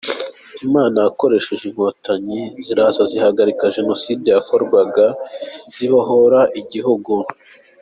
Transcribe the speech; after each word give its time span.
Imana 0.65 0.97
yakoresheje 1.05 1.63
inkotanyi 1.67 2.39
ziraza 2.65 3.01
zihagarika 3.11 3.73
Jenoside 3.75 4.25
yakorwaga 4.35 5.05
zibohora 5.75 6.41
igihugu. 6.61 7.13